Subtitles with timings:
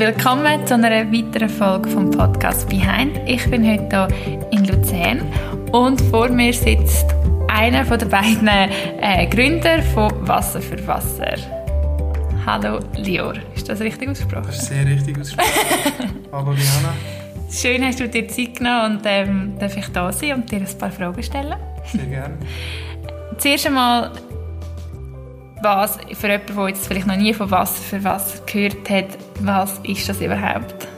[0.00, 3.20] Willkommen zu einer weiteren Folge vom Podcast Behind.
[3.26, 5.20] Ich bin heute hier in Luzern
[5.72, 7.04] und vor mir sitzt
[7.48, 11.34] einer der beiden äh, Gründer von Wasser für Wasser.
[12.46, 14.46] Hallo Lior, ist das richtig ausgesprochen?
[14.46, 15.50] Das ist sehr richtig ausgesprochen.
[16.32, 16.94] Hallo Diana.
[17.52, 20.78] Schön hast du dir Zeit genommen und ähm, darf ich da sein und dir ein
[20.78, 21.56] paar Fragen stellen?
[21.84, 22.38] Sehr gerne.
[23.36, 24.12] Zuerst einmal,
[25.62, 29.78] was für jemanden, der jetzt vielleicht noch nie von Wasser für Wasser gehört hat, was
[29.84, 30.88] ist das überhaupt?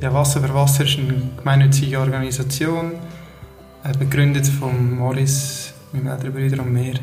[0.00, 2.92] Ja, Wasser für Wasser ist eine gemeinnützige Organisation,
[3.84, 6.94] äh, begründet von Morris, meinem älteren Bruder und mir,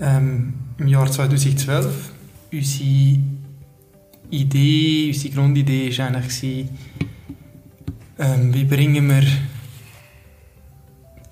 [0.00, 2.12] ähm, im Jahr 2012.
[2.52, 3.18] Unsere
[4.30, 6.66] Idee, unsere Grundidee war eigentlich,
[8.18, 9.24] ähm, wie bringen wir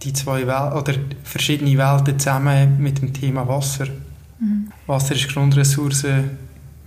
[0.03, 3.87] die zwei Wel oder verschiedene Welten zusammen mit dem Thema Wasser.
[4.39, 4.71] Mhm.
[4.87, 6.05] Wasser ist Grundressource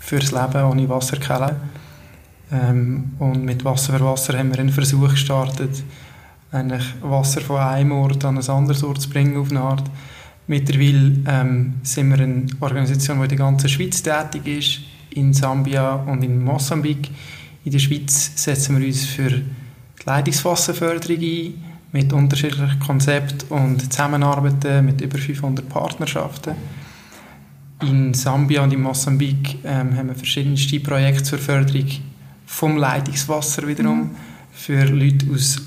[0.02, 1.60] fürs Leben, ohne Wasser kein Leben.
[2.52, 5.84] Ähm, und mit Wasser für Wasser haben wir einen Versuch gestartet,
[6.52, 9.90] eigentlich Wasser von einem Ort an ein anderes Ort zu bringen auf eine Art.
[10.48, 14.80] Mittlerweile ähm, sind wir eine Organisation, die in der ganzen Schweiz tätig ist,
[15.12, 17.10] in Sambia und in Mosambik.
[17.64, 19.44] In der Schweiz setzen wir uns für die
[20.06, 21.64] Leitungswasserförderung ein,
[21.94, 26.56] mit unterschiedlichen Konzepten und Zusammenarbeiten mit über 500 Partnerschaften.
[27.82, 31.88] In Sambia und in Mosambik ähm, haben wir verschiedenste Projekte zur Förderung
[32.46, 34.16] vom Leitungswasser wiederum mhm.
[34.52, 35.60] für Leute aus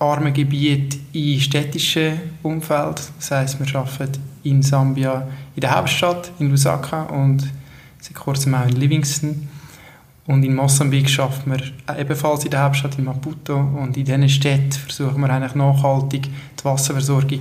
[0.00, 3.02] armen Gebieten im städtischen Umfeld.
[3.18, 7.48] Das heißt, wir arbeiten in Sambia in der Hauptstadt, in Lusaka und
[8.00, 9.48] seit kurzem auch in Livingston.
[10.26, 11.62] Und in Mosambik schafft man
[11.98, 13.56] ebenfalls in der Hauptstadt, in Maputo.
[13.56, 16.28] Und in diesen Städten versuchen wir eigentlich nachhaltig
[16.58, 17.40] die Wasserversorgung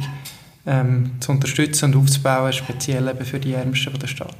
[0.67, 4.35] ähm, zu unterstützen und aufzubauen, speziell eben für die Ärmsten der Stadt.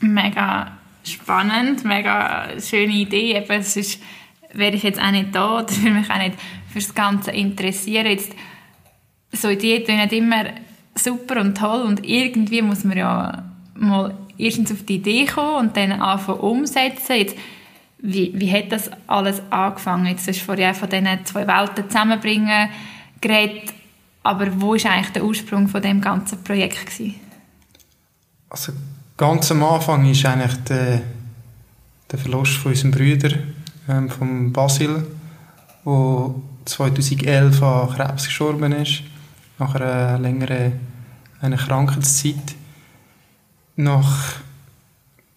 [0.00, 3.36] Mega spannend, mega schöne Idee.
[3.36, 4.00] Eben, ist,
[4.52, 6.38] wäre ich jetzt auch nicht da oder würde mich auch nicht
[6.72, 8.06] für das Ganze interessieren.
[8.06, 8.32] Jetzt,
[9.32, 10.44] so Ideen sind immer
[10.94, 15.76] super und toll und irgendwie muss man ja mal erstens auf die Idee kommen und
[15.76, 17.16] dann anfangen umsetzen.
[17.16, 17.36] Jetzt,
[17.98, 20.06] wie, wie hat das alles angefangen?
[20.06, 22.70] Jetzt hast du vorher von diesen zwei Welten zusammenbringen
[23.20, 23.74] geredet,
[24.22, 26.86] aber wo war eigentlich der Ursprung von dem ganzen Projekt?
[26.86, 27.14] Gewesen?
[28.50, 28.72] Also
[29.16, 31.02] ganz am Anfang ist eigentlich der,
[32.10, 33.38] der Verlust von unserem Brüder,
[33.88, 35.06] ähm, von Basil,
[35.84, 36.34] der
[36.64, 39.02] 2011 an Krebs gestorben ist,
[39.58, 40.72] nach einer längeren
[41.40, 42.54] einer Krankheitszeit.
[43.76, 44.40] Nach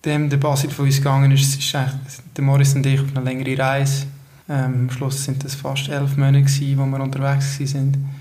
[0.03, 3.57] dem der Basil von uns gegangen ist, ist der Morris und ich auf eine längere
[3.57, 4.07] Reise.
[4.49, 8.20] Ähm, am Schluss sind es fast elf Monate, gewesen, wo wir unterwegs waren.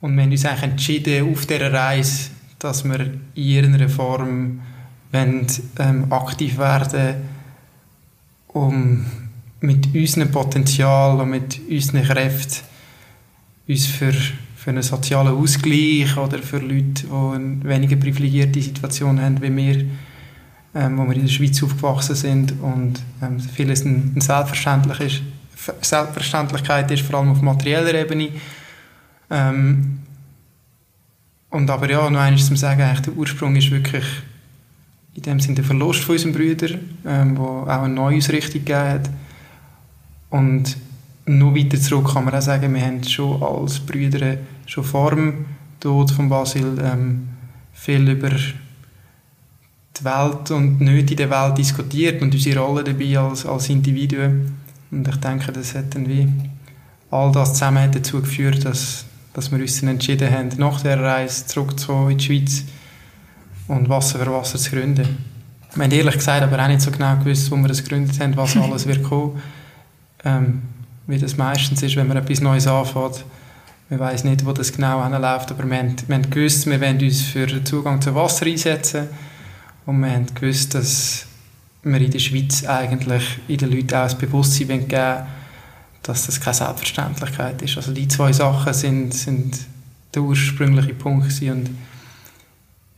[0.00, 4.60] Und wir haben uns eigentlich entschieden, auf dieser Reise, dass wir in irgendeiner Form
[5.12, 5.46] wollen,
[5.78, 7.16] ähm, aktiv werden
[8.48, 9.04] um
[9.60, 12.64] mit unserem Potenzial und mit unseren Kräften
[13.68, 19.42] uns für, für einen sozialen Ausgleich oder für Leute, die eine weniger privilegierte Situation haben
[19.42, 19.84] wie wir,
[20.74, 25.22] ähm, wo wir in der Schweiz aufgewachsen sind und ähm, vieles Selbstverständlich ist,
[25.80, 28.28] Selbstverständlichkeit ist, vor allem auf materieller Ebene.
[29.30, 30.00] Ähm,
[31.50, 34.04] und aber ja, noch eines zu sagen, eigentlich der Ursprung ist wirklich
[35.14, 38.88] in dem Sinne der Verlust von unseren Brüdern, ähm, wo auch eine neue Ausrichtung gegeben
[38.88, 39.10] hat.
[40.30, 40.76] Und
[41.24, 45.46] noch weiter zurück kann man auch sagen, wir haben schon als Brüder schon vor dem
[45.80, 47.28] Tod von Basil ähm,
[47.72, 53.46] viel über die Welt und nicht in der Welt diskutiert und unsere Rolle dabei als,
[53.46, 54.54] als Individuen.
[54.90, 56.28] Und ich denke, das hat dann wie
[57.10, 59.04] all das zusammen dazu geführt, dass,
[59.36, 62.64] dass wir uns entschieden haben, nach der Reise zurückzukommen in die Schweiz
[63.68, 65.18] und Wasser für Wasser zu gründen.
[65.74, 68.34] Wir haben ehrlich gesagt aber auch nicht so genau gewusst, wo wir das gegründet haben,
[68.34, 69.42] was alles wird kommen.
[70.24, 70.62] Ähm,
[71.06, 73.26] wie das meistens ist, wenn man etwas Neues anfängt.
[73.90, 76.98] Man weiß nicht, wo das genau hinläuft, aber wir haben, wir haben gewusst, wir wollen
[76.98, 79.08] uns für den Zugang zu Wasser einsetzen
[79.84, 81.26] und wir haben gewusst, dass
[81.82, 85.26] wir in der Schweiz eigentlich in den Leuten auch das Bewusstsein geben wollen,
[86.06, 87.76] dass das keine Selbstverständlichkeit ist.
[87.76, 89.58] Also die zwei Sachen sind, sind
[90.14, 91.50] der ursprüngliche Punkt gewesen.
[91.50, 91.70] und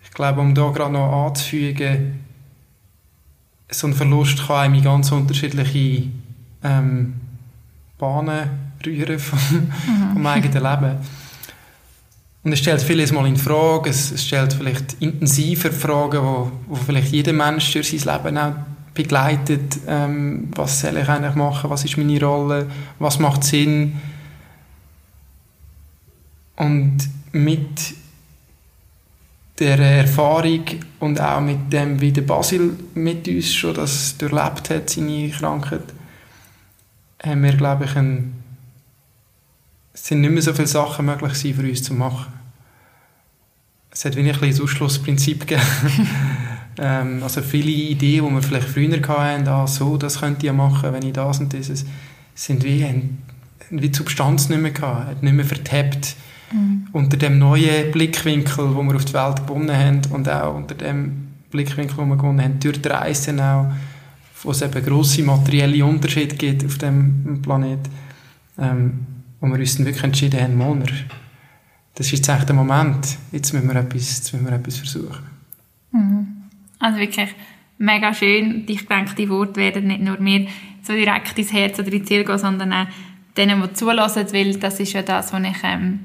[0.05, 2.21] ich glaube, um da gerade noch anzufügen,
[3.71, 6.09] so ein Verlust kann einem in ganz unterschiedliche
[6.63, 7.15] ähm,
[7.99, 8.49] Bahnen
[8.85, 10.13] rühren vom, mhm.
[10.15, 10.97] vom eigenen Leben.
[12.45, 16.75] Und es stellt vieles mal in Frage, es, es stellt vielleicht intensiver Fragen, wo, wo
[16.77, 18.55] vielleicht jeder Mensch durch sein Leben auch
[18.99, 19.79] begleitet.
[19.87, 21.71] Ähm, was soll ich eigentlich machen?
[21.71, 22.67] Was ist meine Rolle?
[22.99, 24.01] Was macht Sinn?
[26.57, 26.99] Und
[27.31, 27.95] mit
[29.61, 30.65] der Erfahrung
[30.99, 35.85] und auch mit dem, wie der Basil mit uns schon das durchlebt hat, seine Krankheit,
[37.23, 38.35] haben wir, glaube ich, ein,
[39.95, 42.33] es sind nicht mehr so viele Sachen möglich für uns zu machen.
[43.91, 45.63] Es hat wie ein Ausschlussprinzip gegeben.
[46.79, 50.53] ähm, also viele Ideen, die wir vielleicht früher hatten, ah, so, das könnte ich ja
[50.53, 51.85] machen, wenn ich das und dieses,
[52.35, 53.19] sind wie, haben,
[53.71, 56.17] wie die Substanz nicht mehr gehabt, nicht mehr vertappt
[56.53, 56.89] Mhm.
[56.93, 61.29] Unter dem neuen Blickwinkel, wo wir auf die Welt gewonnen haben und auch unter dem
[61.51, 63.67] Blickwinkel, wo wir gewonnen haben, durch die Reisen auch,
[64.43, 67.81] wo es eben grosse materielle Unterschiede gibt auf dem Planet,
[68.59, 69.07] ähm,
[69.41, 70.87] wo wir uns dann wirklich entschieden haben, Moner,
[71.95, 75.27] das ist jetzt echt der Moment, jetzt müssen wir etwas, jetzt müssen wir etwas versuchen.
[75.93, 76.27] Mhm.
[76.79, 77.31] Also wirklich
[77.79, 78.65] mega schön.
[78.69, 80.49] Ich denke, die Worte werden nicht nur mir
[80.83, 82.87] so direkt ins Herz oder ins Ziel gehen, sondern auch
[83.37, 86.01] denen, die zulassen, weil das ist ja das, was ich ähm,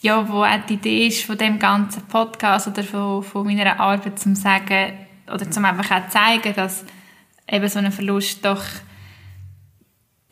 [0.00, 4.18] ja, wo auch die Idee ist von dem ganzen Podcast oder von, von meiner Arbeit,
[4.18, 4.92] zum sagen
[5.32, 6.84] oder zum einfach auch zeigen, dass
[7.50, 8.62] eben so ein Verlust doch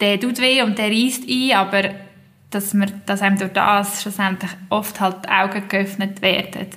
[0.01, 1.91] der tut weh und der reißt ein, aber
[2.51, 6.69] dass, man, dass einem durch das schlussendlich oft halt die Augen geöffnet werden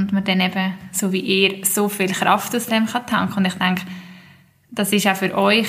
[0.00, 3.38] und man dann eben, so wie ihr, so viel Kraft aus dem kann tanken.
[3.38, 3.82] Und ich denke,
[4.70, 5.68] das ist auch für euch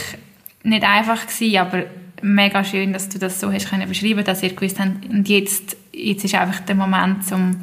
[0.63, 1.83] nicht einfach gewesen, aber
[2.21, 5.75] mega schön, dass du das so hast können beschreiben, dass ihr gewusst habt, und jetzt,
[5.91, 7.55] jetzt ist einfach der Moment, um,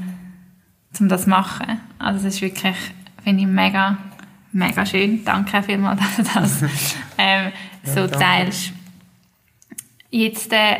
[0.98, 1.80] um das zu machen.
[1.98, 2.76] Also das ist wirklich,
[3.22, 3.96] finde ich, mega,
[4.52, 5.24] mega schön.
[5.24, 6.64] Danke vielmals, dass du das
[7.16, 7.52] ähm,
[7.84, 8.72] so ja, teilst.
[10.10, 10.78] Jetzt, äh,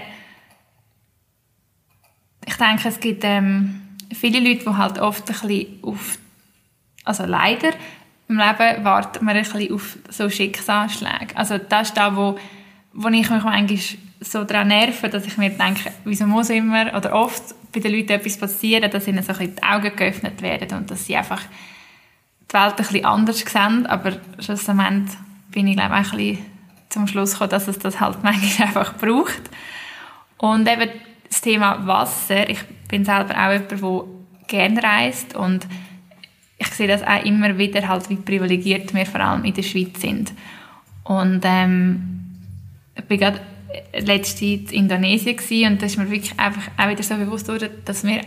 [2.44, 6.18] ich denke, es gibt ähm, viele Leute, die halt oft ein bisschen auf,
[7.04, 7.70] also leider,
[8.28, 11.34] im Leben wartet man ein bisschen auf so Schicksalsschläge.
[11.34, 12.38] Also das ist da, wo
[12.92, 13.78] wo ich mich manchmal
[14.20, 18.10] so daran nerve, dass ich mir denke, wieso muss immer oder oft bei den Leuten
[18.10, 21.42] etwas passieren, dass ihnen so ein die Augen geöffnet werden und dass sie einfach
[22.50, 25.16] die Welt ein bisschen anders sehen, aber schlussendlich
[25.50, 26.38] bin ich glaube ich, ein bisschen
[26.88, 29.42] zum Schluss gekommen, dass es das halt manchmal einfach braucht.
[30.38, 30.90] Und eben
[31.28, 32.58] das Thema Wasser, ich
[32.88, 34.04] bin selber auch jemand, der
[34.48, 35.66] gerne reist und
[36.58, 40.00] ich sehe das auch immer wieder, halt, wie privilegiert wir vor allem in der Schweiz
[40.00, 40.32] sind.
[41.04, 42.20] Und ähm,
[42.96, 43.40] ich bin gerade
[43.92, 47.70] letzte Zeit in Indonesien und da ist mir wirklich einfach auch wieder so bewusst geworden,
[47.84, 48.22] dass wir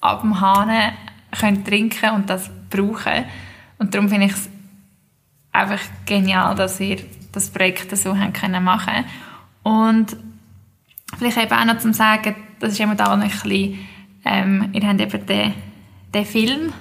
[0.00, 0.92] ab dem Hahn
[1.32, 3.24] können trinken und das brauchen.
[3.78, 4.48] Und darum finde ich es
[5.52, 6.98] einfach genial, dass ihr
[7.32, 9.04] das Projekt so haben können machen
[9.62, 10.16] Und
[11.18, 13.78] vielleicht eben auch noch zum Sagen, das ist immer da ein bisschen,
[14.24, 15.54] ähm, ihr habt eben den,
[16.14, 16.72] den Film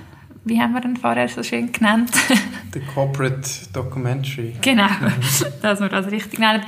[0.46, 2.12] wie haben wir den vorher so schön genannt?
[2.74, 4.56] The Corporate Documentary.
[4.62, 4.90] Genau,
[5.62, 6.64] dass wir das richtig nennen.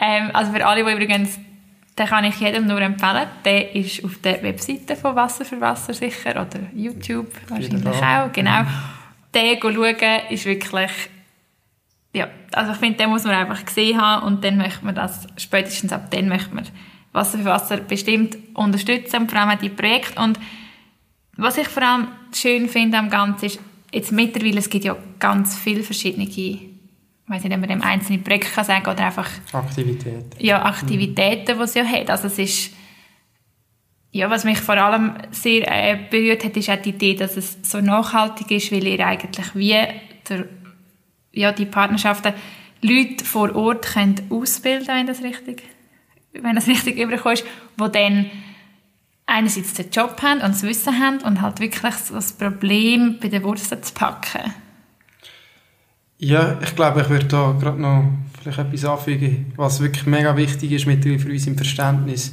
[0.00, 1.38] Ähm, also für alle, die übrigens,
[1.98, 3.26] den kann ich jedem nur empfehlen.
[3.44, 8.32] Der ist auf der Webseite von Wasser für Wasser sicher oder YouTube wahrscheinlich auch.
[8.32, 8.62] Genau.
[9.34, 10.90] Den schauen ist wirklich,
[12.14, 15.26] ja, also ich finde, den muss man einfach gesehen haben und dann möchte man das,
[15.36, 16.64] spätestens ab dann möchte man
[17.12, 20.38] Wasser für Wasser bestimmt unterstützen und vor allem die Projekte und
[21.36, 23.60] was ich vor allem schön finde am Ganzen ist,
[23.92, 26.68] jetzt mittlerweile, es gibt ja ganz viele verschiedene, ich
[27.26, 29.28] weiß nicht, ob man dem einzelnen Projekt kann sagen oder einfach...
[29.52, 30.30] Aktivitäten.
[30.38, 31.58] Ja, Aktivitäten, mhm.
[31.58, 32.10] die es ja hat.
[32.10, 32.72] Also es ist...
[34.10, 37.58] Ja, was mich vor allem sehr äh, berührt hat, ist auch die Idee, dass es
[37.62, 39.76] so nachhaltig ist, weil ihr eigentlich wie
[40.28, 40.48] der,
[41.32, 42.32] ja, die Partnerschaften
[42.80, 45.62] Leute vor Ort können ausbilden wenn das richtig,
[46.42, 47.44] wenn das richtig überkommt,
[47.80, 48.26] die dann
[49.26, 53.42] einerseits den Job haben und das Wissen haben und halt wirklich das Problem bei den
[53.42, 54.52] Wurzeln zu packen.
[56.18, 58.04] Ja, ich glaube, ich würde da gerade noch
[58.42, 62.32] vielleicht etwas anfügen, was wirklich mega wichtig ist mittlerweile für uns im Verständnis.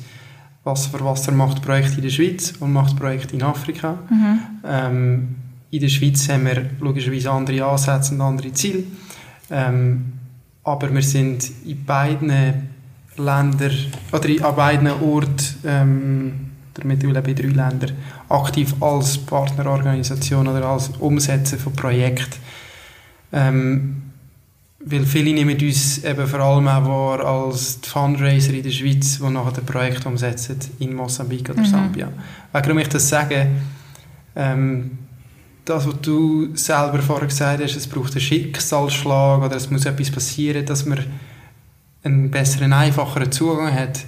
[0.63, 3.99] Wasser für Wasser macht Projekte in der Schweiz und macht Projekte in Afrika.
[4.09, 4.39] Mhm.
[4.65, 5.35] Ähm,
[5.69, 8.83] in der Schweiz haben wir logischerweise andere Ansätze und andere Ziele.
[9.51, 10.13] Ähm,
[10.63, 12.69] aber wir sind in beiden
[13.17, 13.75] Ländern
[14.11, 16.33] oder an beiden Orten ähm,
[16.83, 17.91] mittlerweile bei drei Ländern,
[18.29, 22.39] aktiv als Partnerorganisation oder als Umsetzer von Projekten.
[23.31, 24.01] Ähm,
[24.87, 29.17] weil viele nehmen uns eben vor allem auch wahr als die Fundraiser in der Schweiz,
[29.17, 31.65] die nachher ein Projekt umsetzen in Mosambik oder mhm.
[31.65, 32.09] Sambia.
[32.51, 33.47] Warum ich das sage,
[34.35, 34.91] ähm,
[35.65, 40.11] das, was du selber vorher gesagt hast, es braucht einen Schicksalsschlag oder es muss etwas
[40.11, 40.99] passieren, dass man
[42.05, 44.05] einen besseren, einfacheren Zugang hat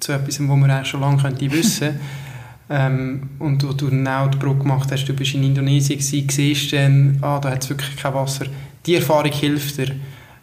[0.00, 2.00] zu etwas, wo man eigentlich schon lange könnte wissen
[2.70, 6.28] ähm, und wo du dann auch die Brücke gemacht hast, du bist in Indonesien gewesen,
[6.28, 8.46] siehst dann, ah, da hat es wirklich kein Wasser.
[8.86, 9.94] Die Erfahrung hilft dir,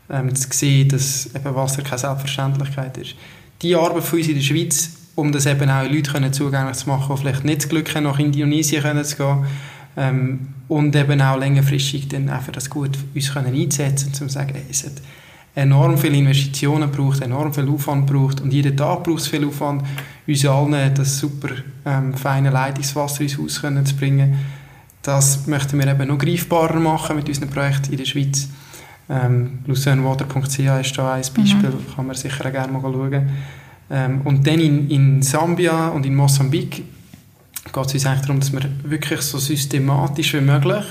[0.09, 3.15] ähm, zu sehen, dass eben Wasser keine Selbstverständlichkeit ist.
[3.61, 7.15] Die Arbeit von uns in der Schweiz, um das eben auch Leuten zugänglich zu machen,
[7.15, 9.45] die vielleicht nicht das Glück haben, nach Indonesien können zu gehen,
[9.97, 14.55] ähm, und eben auch längerfristig dann einfach das gut uns können einsetzen um zu sagen,
[14.69, 14.93] es hat
[15.55, 19.83] enorm viele Investitionen braucht, enorm viel Aufwand braucht und jeden Tag braucht es viel Aufwand,
[20.27, 21.49] uns allen das super
[21.85, 24.39] ähm, feine Leitungswasser ins Haus können zu bringen.
[25.01, 28.47] Das möchten wir eben noch greifbarer machen mit unserem Projekt in der Schweiz.
[29.09, 31.95] Ähm, LuzerneWater.ch ist da ein Beispiel, mhm.
[31.95, 33.29] kann man sicher auch gerne mal schauen.
[33.89, 36.83] Ähm, und dann in, in Sambia und in Mosambik
[37.73, 40.85] geht es uns eigentlich darum, dass wir wirklich so systematisch wie möglich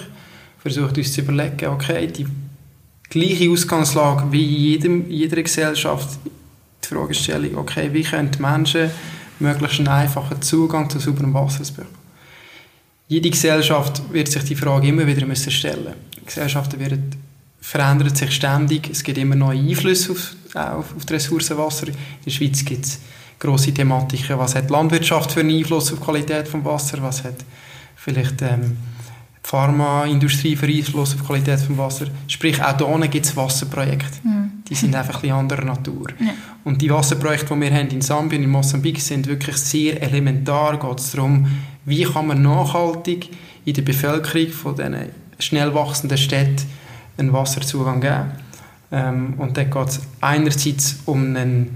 [0.58, 2.26] versuchen uns zu überlegen, okay, die
[3.10, 8.90] gleiche Ausgangslage wie in jedem, jeder Gesellschaft, die Fragestellung, okay, wie können die Menschen
[9.40, 11.98] möglichst einen einfachen Zugang zu sauberem Wasser bekommen.
[13.08, 15.94] Jede Gesellschaft wird sich die Frage immer wieder müssen stellen.
[16.16, 17.10] Die Gesellschaften werden
[17.60, 18.88] verändern sich ständig.
[18.88, 21.58] Es gibt immer neue Einflüsse auf, auf, auf die Ressourcen.
[21.88, 23.00] In der Schweiz gibt es
[23.38, 24.38] grosse Thematiken.
[24.38, 27.02] Was hat die Landwirtschaft für einen Einfluss auf die Qualität des Wassers?
[27.02, 27.44] Was hat
[27.96, 28.76] vielleicht ähm,
[29.42, 32.08] Pharmaindustrie für Einfluss auf die Qualität des Wassers?
[32.28, 34.18] Sprich, auch hier gibt es Wasserprojekte.
[34.22, 34.52] Mhm.
[34.68, 36.08] Die sind einfach ein bisschen anderer Natur.
[36.20, 36.32] Ja.
[36.62, 40.78] Und die Wasserprojekte, die wir haben in Sambia und in Mosambik, sind wirklich sehr elementar.
[40.78, 41.46] Geht es darum,
[41.86, 43.30] wie kann man nachhaltig
[43.64, 44.96] in der Bevölkerung von diesen
[45.38, 46.66] schnell wachsenden Städten
[47.16, 48.32] einen Wasserzugang geben.
[48.92, 51.66] Ähm, und dann geht es einerseits um eine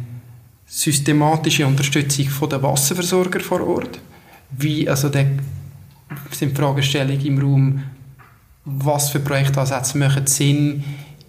[0.66, 4.00] systematische Unterstützung der Wasserversorger vor Ort.
[4.50, 5.24] Wie, also da
[6.30, 7.82] sind Fragestellungen im Raum,
[8.64, 10.84] was für Projektansätze machen Sinn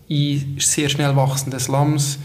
[0.07, 2.19] in sehr schnell wachsenden Slums,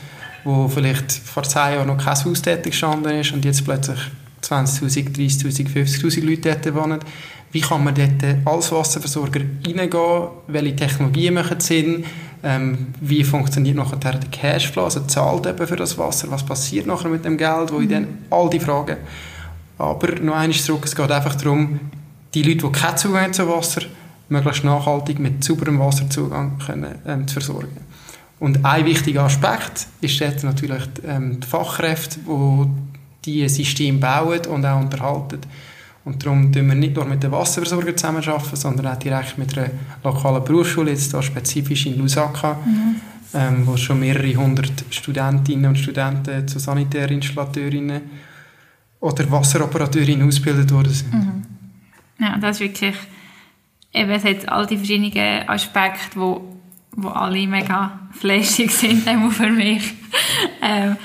[0.44, 3.98] wo vielleicht vor zehn Jahren noch kein Haus tätig gestanden ist und jetzt plötzlich
[4.42, 7.00] 20'000, 30'000, 50'000 Leute dort wohnen.
[7.52, 10.28] Wie kann man dort als Wasserversorger reingehen?
[10.46, 12.04] Welche Technologien machen Sinn?
[12.42, 14.84] Ähm, wie funktioniert nachher der Cashflow?
[14.84, 16.30] Also zahlt eben für das Wasser?
[16.30, 17.72] Was passiert nachher mit dem Geld?
[17.72, 17.82] Wo mhm.
[17.82, 18.96] ich dann all die Fragen.
[19.78, 21.80] Aber noch eines zurück, es geht einfach darum,
[22.34, 23.82] die Leute, die keinen Zugang haben zu Wasser,
[24.28, 27.84] möglichst nachhaltig mit sauberem Wasserzugang können, ähm, zu versorgen.
[28.38, 32.20] Und ein wichtiger Aspekt ist jetzt natürlich ähm, die Fachkräfte,
[33.24, 35.40] die diese Systeme bauen und auch unterhalten.
[36.04, 39.70] Und darum tun wir nicht nur mit den Wasserversorgern zusammenarbeiten, sondern auch direkt mit einer
[40.02, 42.96] lokalen Berufsschule, jetzt hier spezifisch in Lusaka, mhm.
[43.34, 48.00] ähm, wo schon mehrere hundert Studentinnen und Studenten zu Sanitärinstallateurinnen
[49.00, 51.12] oder Wasseroperateurinnen ausgebildet worden sind.
[51.12, 51.59] Mhm.
[52.20, 52.96] Ja, das ist wirklich,
[53.92, 56.60] eben, es hat all die verschiedenen Aspekte, wo,
[56.92, 59.94] wo alle mega flashig sind, auch für mich.
[60.60, 60.96] ähm,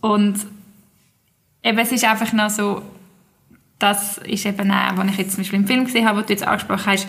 [0.00, 0.38] und
[1.62, 2.82] eben, es ist einfach noch so,
[3.78, 6.32] das ist eben auch, was ich jetzt zum Beispiel im Film gesehen habe, was du
[6.34, 7.08] jetzt angesprochen hast,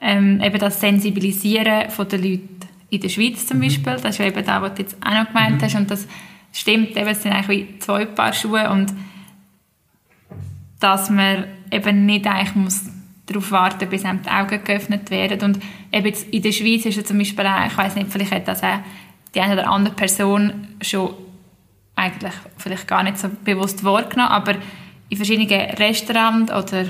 [0.00, 2.58] ähm, eben das Sensibilisieren von den Leuten
[2.90, 3.62] in der Schweiz zum mhm.
[3.62, 5.64] Beispiel, das ist eben das, was du jetzt auch noch gemeint mhm.
[5.64, 6.06] hast und das
[6.52, 8.94] stimmt, eben, es sind eigentlich wie zwei Paar Schuhe und
[10.80, 12.84] dass man eben nicht eigentlich muss
[13.26, 16.98] darauf warten, bis einem die Augen geöffnet werden und eben jetzt in der Schweiz ist
[16.98, 18.78] es zum Beispiel auch, ich weiß nicht, vielleicht hat das auch
[19.34, 21.14] die eine oder andere Person schon
[21.94, 24.54] eigentlich vielleicht gar nicht so bewusst wahrgenommen, aber
[25.08, 26.86] in verschiedenen Restaurants oder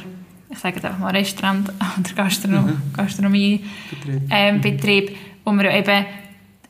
[0.50, 1.68] ich sage einfach mal Restaurant
[1.98, 2.82] oder Gastronom mhm.
[2.96, 6.06] Gastronomiebetrieb, ähm, Betrieb, wo man eben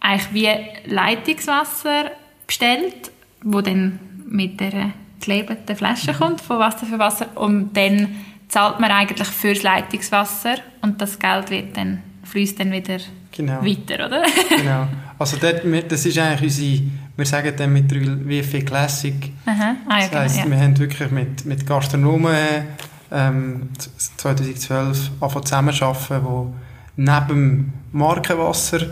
[0.00, 2.10] eigentlich wie Leitungswasser
[2.46, 3.10] bestellt,
[3.42, 6.16] wo dann mit der gelabelten Flasche mhm.
[6.16, 8.08] kommt von Wasser für Wasser und dann
[8.48, 12.98] zahlt man eigentlich fürs Leitungswasser und das Geld wird dann fließt dann wieder
[13.32, 13.64] genau.
[13.64, 14.22] weiter, oder?
[14.48, 14.86] genau.
[15.18, 16.82] Also dort, das ist eigentlich unsere
[17.18, 19.32] wir sagen dann mit WFE Classic.
[19.44, 19.74] Aha.
[19.88, 20.48] Ah, das heisst, ja.
[20.48, 22.64] wir haben wirklich mit, mit Gastronomen
[23.10, 23.70] ähm,
[24.16, 26.54] 2012 angefangen zusammenzuarbeiten,
[26.96, 28.86] die neben Markenwasser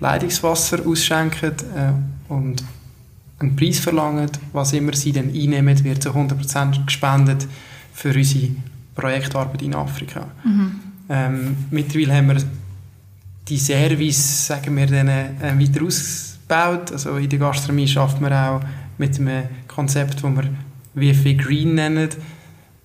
[0.00, 2.64] Leitungswasser ausschenken äh, und
[3.40, 4.30] einen Preis verlangen.
[4.52, 7.46] Was immer sie dann einnehmen, wird zu 100% gespendet
[7.92, 8.48] für unsere
[8.94, 10.26] Projektarbeit in Afrika.
[10.44, 10.80] Mhm.
[11.08, 12.42] Ähm, mittlerweile haben wir
[13.48, 16.92] die Service, sagen wir, dann, äh, weiter aus gebaut.
[16.92, 18.60] Also in der Gastronomie schafft man auch
[18.96, 20.44] mit einem Konzept, das wir
[20.94, 22.08] WFW Green nennen.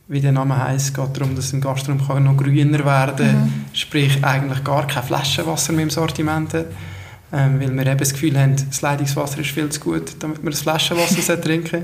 [0.07, 3.43] Wie der Name heisst, geht darum, dass ein Gastronom noch grüner werden kann.
[3.45, 3.53] Mhm.
[3.73, 6.65] Sprich, eigentlich gar kein Flaschenwasser mehr im Sortiment hat.
[7.33, 10.51] Ähm, weil wir eben das Gefühl haben, das Leitungswasser ist viel zu gut, damit man
[10.51, 11.83] das Flaschenwasser trinken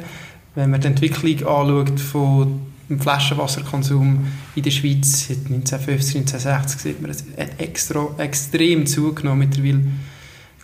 [0.53, 7.01] Wenn man die Entwicklung anschaut von dem Flaschenwasserkonsum in der Schweiz seit 1950, 1960, sieht
[7.01, 9.39] man, es hat extra, extrem zugenommen.
[9.47, 9.81] Mittlerweile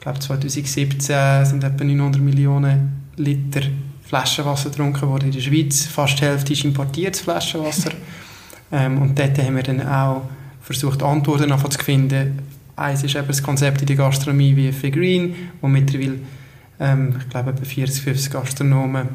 [0.06, 3.62] glaube 2017 sind etwa 900 Millionen Liter
[4.04, 5.86] Flaschenwasser getrunken worden in der Schweiz.
[5.86, 7.90] Fast die Hälfte ist importiertes Flaschenwasser.
[8.72, 10.30] ähm, und dort haben wir dann auch
[10.62, 12.38] versucht, Antworten zu finden.
[12.76, 16.20] Eins ist eben das Konzept in der Gastronomie wie für Green, wo mittlerweile,
[16.80, 19.10] ähm, ich glaube, etwa 40, 50 Gastronomen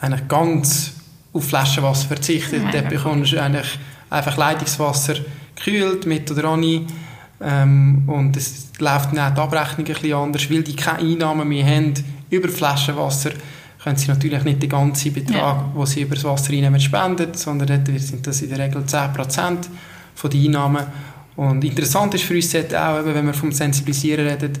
[0.00, 0.94] eigentlich ganz
[1.32, 2.62] auf Flaschenwasser verzichtet.
[2.62, 3.78] Ja, dort bekommst du eigentlich
[4.10, 5.16] einfach Leitungswasser
[5.54, 6.86] gekühlt, mit oder ohne.
[7.40, 11.66] Ähm, und es läuft dann die Abrechnung ein bisschen anders, weil die keine Einnahmen mehr
[11.66, 11.94] haben
[12.30, 13.32] über Flaschenwasser
[13.82, 15.72] können sie natürlich nicht den ganzen Betrag, ja.
[15.76, 19.56] den sie über das Wasser einnehmen, spenden, sondern dort sind das in der Regel 10%
[20.14, 20.86] von den Einnahmen.
[21.36, 24.52] Und interessant ist für uns auch, eben, wenn wir vom Sensibilisieren reden,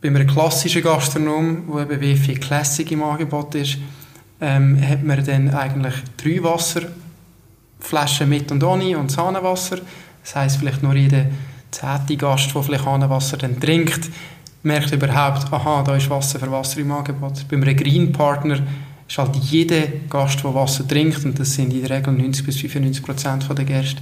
[0.00, 3.78] bei einem klassischen Gastronom, wo eben WFI Classic im Angebot ist,
[4.40, 9.78] ähm, hat man dann eigentlich drei Wasserflaschen mit und ohne und Sahnenwasser.
[10.22, 11.26] Das heisst, vielleicht nur jeder
[11.70, 14.08] zehnte Gast, der vielleicht Hahnenwasser trinkt,
[14.62, 17.46] merkt überhaupt, aha, da ist Wasser für Wasser im Angebot.
[17.48, 18.58] Beim Green Partner
[19.08, 22.56] ist halt jeder Gast, der Wasser trinkt, und das sind in der Regel 90 bis
[22.56, 24.00] 95 Prozent der Gäste,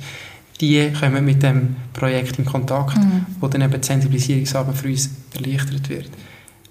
[0.60, 3.26] die kommen mit dem Projekt in Kontakt, mhm.
[3.40, 6.10] wo dann eben die Sensibilisierungsarbeit für uns erleichtert wird.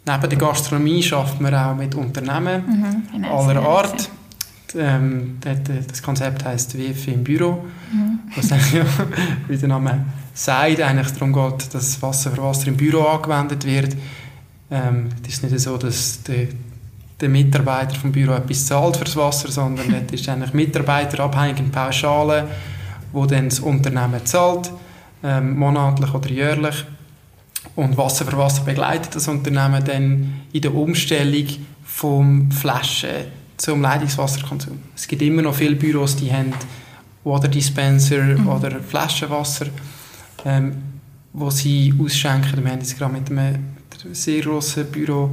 [0.08, 4.10] Neben der Gastronomie schafft man auch mit Unternehmen mhm, aller Art.
[4.76, 8.20] Ähm, das Konzept heißt WF im Büro, mhm.
[8.36, 8.84] was eigentlich,
[9.48, 13.96] wie der Name sagt, eigentlich darum geht, dass Wasser für Wasser im Büro angewendet wird.
[14.70, 16.48] Ähm, es ist nicht so, dass der,
[17.22, 21.60] der Mitarbeiter vom Büro etwas zahlt für das Wasser, sondern es ist eigentlich Mitarbeiter abhängig
[21.60, 22.48] in Pauschale
[23.16, 24.72] wo dann das Unternehmen zahlt,
[25.24, 26.86] ähm, monatlich oder jährlich.
[27.76, 31.48] Und Wasser für Wasser begleitet das Unternehmen dann in der Umstellung
[31.84, 34.80] vom Flaschen zum Leitungswasserkonsum.
[34.96, 36.54] Es gibt immer noch viele Büros, die haben
[37.24, 38.48] Water Dispenser mhm.
[38.48, 39.68] oder Flaschenwasser,
[40.44, 40.74] ähm,
[41.34, 42.64] wo sie ausschenken.
[42.64, 43.54] Wir haben jetzt gerade mit einem,
[43.92, 45.32] mit einem sehr grossen Büro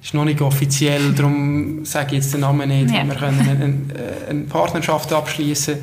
[0.00, 2.94] ist noch nicht offiziell, darum sage ich jetzt den Namen nicht.
[2.94, 3.06] Ja.
[3.06, 3.76] Wir können eine, eine,
[4.28, 5.78] eine Partnerschaft abschließen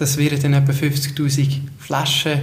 [0.00, 2.40] das werden dann etwa 50'000 Flaschen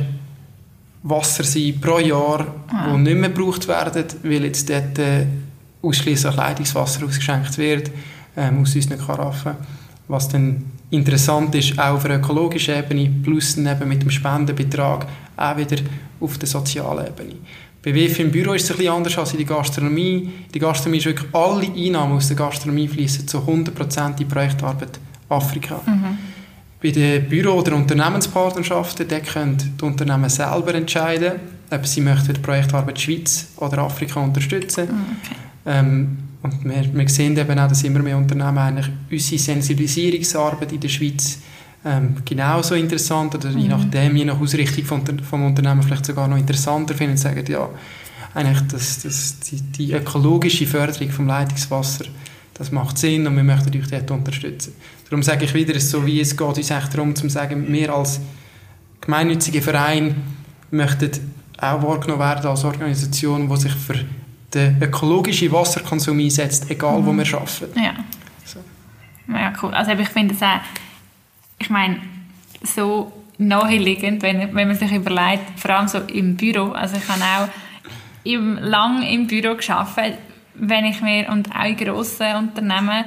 [1.01, 2.93] Wasser sein pro Jahr, ah.
[2.93, 5.25] die nicht mehr gebraucht werden, weil jetzt dort äh,
[5.81, 7.89] ausschließlich Leitungswasser ausgeschenkt wird
[8.35, 9.53] ähm, aus unseren Karaffen.
[10.07, 15.57] Was dann interessant ist, auch auf der ökologischen Ebene, plus dann mit dem Spendenbetrag auch
[15.57, 15.77] wieder
[16.20, 17.35] auf der sozialen Ebene.
[17.81, 20.29] Bei WF im Büro ist es ein bisschen anders als in der Gastronomie.
[20.53, 25.00] Die Gastronomie ist wirklich, alle Einnahmen aus der Gastronomie fließen zu 100% in die Projektarbeit
[25.29, 25.81] Afrika.
[25.85, 25.97] Mhm.
[26.81, 31.33] Bei den Büro- oder Unternehmenspartnerschaften da können die Unternehmen selber entscheiden,
[31.72, 34.87] ob sie möchten die Projektarbeit Schweiz oder Afrika unterstützen.
[34.92, 35.35] Ah, okay.
[35.66, 40.79] Ähm, und wir, wir sehen eben auch, dass immer mehr Unternehmen eigentlich unsere Sensibilisierungsarbeit in
[40.79, 41.40] der Schweiz
[41.83, 43.57] ähm, genauso interessant oder mhm.
[43.57, 47.44] je nachdem, je nach Ausrichtung vom, vom Unternehmen vielleicht sogar noch interessanter finden und sagen,
[47.48, 47.68] ja,
[48.35, 52.05] eigentlich das, das, die, die ökologische Förderung vom Leitungswasser
[52.57, 54.74] das macht Sinn und wir möchten euch dort unterstützen.
[55.09, 58.20] Darum sage ich wieder, so wie es geht uns echt darum, zu sagen, wir als
[59.00, 60.15] gemeinnütziger Verein
[60.70, 61.11] möchten
[61.59, 64.05] auch wahrgenommen werden als Organisation, die sich für
[64.53, 67.20] den ökologischen Wasserkonsum einsetzt, egal wo mhm.
[67.20, 67.79] wir arbeiten.
[67.79, 67.93] Ja.
[68.46, 68.59] So.
[69.33, 69.74] Ja, cool.
[69.74, 70.59] Also ich finde es auch,
[71.59, 72.01] ich meine,
[72.63, 77.22] so naheliegend, wenn, wenn man sich überlegt, vor allem so im Büro, also ich habe
[77.22, 77.50] auch
[78.24, 80.20] im, lang im Büro gearbeitet,
[80.55, 83.05] wenn ich mir, und auch in grossen Unternehmen,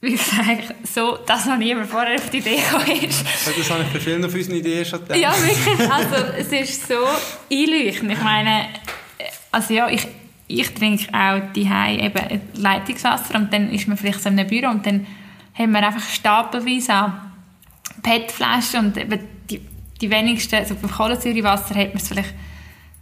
[0.00, 3.24] wie gesagt, so, dass noch niemand vorher auf die Idee gekommen ist.
[3.24, 5.18] das habe ich bei vielen auf unseren Ideen schon gedacht.
[5.18, 5.90] Ja, wirklich.
[5.90, 6.94] Also, es ist so
[7.50, 8.12] einleuchtend.
[8.12, 8.68] Ich meine,
[9.50, 10.06] also ja, ich,
[10.48, 14.70] ich trinke auch die eben Leitungswasser und dann ist man vielleicht so in einem Büro
[14.70, 15.06] und dann
[15.54, 17.32] haben wir einfach stapelweise an
[18.02, 19.60] PET-Flaschen und eben die,
[20.00, 22.34] die wenigsten, also beim Kohlensäurewasser hat man es vielleicht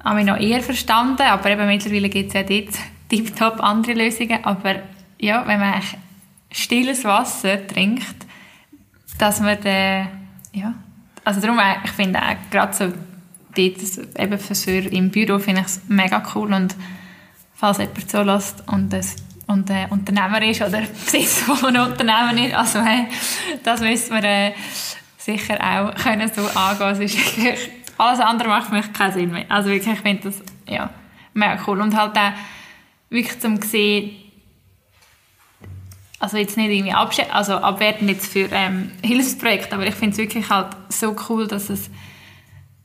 [0.04, 2.74] habe ich noch eher verstanden, aber eben mittlerweile gibt es ja dort
[3.08, 4.44] tiptop andere Lösungen.
[4.44, 4.76] Aber
[5.18, 5.82] ja, wenn man
[6.54, 8.26] stilles Wasser trinkt,
[9.18, 10.08] dass man dann,
[10.52, 10.74] ja,
[11.24, 12.84] also darum, äh, ich finde auch gerade so
[13.54, 16.74] dort, eben für im Büro finde ich es mega cool und
[17.54, 22.54] falls jemand zulässt und das und äh, Unternehmer ist oder Besitzer von einem Unternehmen ist,
[22.54, 23.06] also äh,
[23.62, 24.52] das müssen wir äh,
[25.18, 27.02] sicher auch können so angehen.
[27.02, 27.18] Ist
[27.98, 29.44] alles andere macht für mich keinen Sinn mehr.
[29.48, 30.90] Also wirklich, ich finde das ja,
[31.32, 31.80] mega cool.
[31.80, 32.32] Und halt auch
[33.10, 34.23] wirklich zum sehen,
[36.18, 40.48] also jetzt nicht irgendwie also abwerten jetzt für ähm, Hilfsprojekte, aber ich finde es wirklich
[40.48, 41.90] halt so cool, dass es,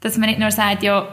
[0.01, 1.07] dass man nicht nur sagt, ja,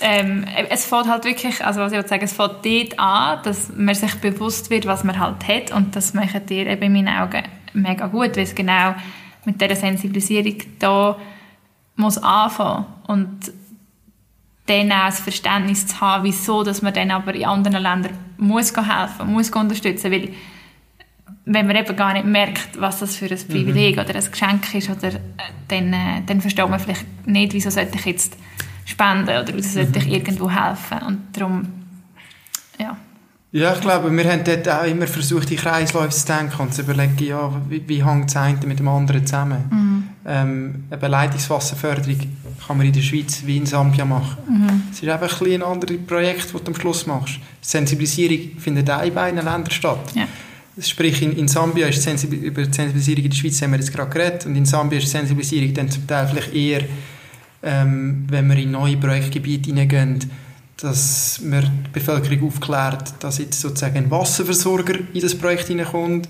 [0.00, 3.94] ähm, es fängt halt wirklich, also was ich sagen, es fängt dort an, dass man
[3.94, 7.42] sich bewusst wird, was man halt hat und das macht dir eben in meinen Augen
[7.72, 8.94] mega gut, weil es genau
[9.44, 11.16] mit dieser Sensibilisierung da
[11.96, 13.52] muss anfangen und
[14.66, 18.74] dann auch das Verständnis zu haben, wieso dass man dann aber in anderen Ländern muss
[18.76, 20.32] helfen muss, unterstützen weil
[21.44, 24.02] wenn man eben gar nicht merkt, was das für ein Privileg mhm.
[24.02, 25.18] oder ein Geschenk ist, oder, äh,
[25.68, 28.36] dann, äh, dann versteht man vielleicht nicht, wieso sollte ich jetzt
[28.84, 30.12] spenden oder wieso sollte ich mhm.
[30.12, 31.62] irgendwo helfen und darum
[32.78, 32.96] ja,
[33.52, 36.82] Ja, ich glaube, wir haben dort auch immer versucht, in Kreisläufe zu denken und zu
[36.82, 39.64] überlegen, ja, wie, wie hängt das eine mit dem anderen zusammen.
[39.70, 40.08] Mhm.
[40.26, 42.18] Ähm, eine Leitungswasserförderung
[42.66, 44.36] kann man in der Schweiz wie in Sambia machen.
[44.48, 44.82] Mhm.
[44.92, 47.40] Es ist einfach ein, ein anderes Projekt, das du am Schluss machst.
[47.60, 50.12] Sensibilisierung findet auch in beiden Ländern statt.
[50.14, 50.26] Ja.
[50.80, 53.92] Sprich, in, in Sambia ist Sensibil über die Sensibilisierung in der Schweiz haben wir jetzt
[53.92, 56.82] gerade geredet und in Sambia ist die Sensibilisierung dann zum Teil vielleicht eher,
[57.62, 60.18] ähm, wenn wir in neue Projektgebiete hineingehen,
[60.78, 66.28] dass man die Bevölkerung aufklärt, dass jetzt sozusagen ein Wasserversorger in das Projekt hineinkommt